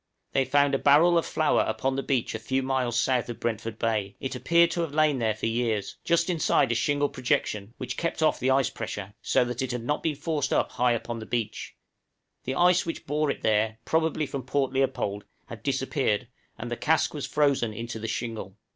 [0.31, 3.77] They found a barrel of flour upon the beach a few miles south of Brentford
[3.77, 7.97] Bay; it appeared to have lain there for years, just inside a shingle projection, which
[7.97, 11.19] kept off the ice pressure, so that it had not been forced up high upon
[11.19, 11.75] the beach;
[12.45, 16.27] the ice which bore it there probably from Port Leopold had disappeared,
[16.57, 18.55] and the cask was frozen into the shingle.